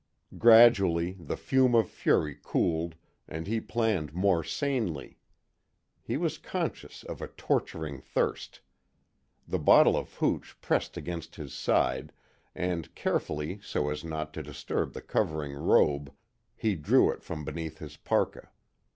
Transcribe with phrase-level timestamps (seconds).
[0.39, 2.95] Gradually the fume of fury cooled
[3.27, 5.19] and he planned more sanely.
[6.01, 8.61] He was conscious of a torturing thirst.
[9.47, 12.13] The bottle of hooch pressed against his side,
[12.55, 16.11] and carefully so as not to disturb the covering robe,
[16.55, 18.49] he drew it from beneath his parka.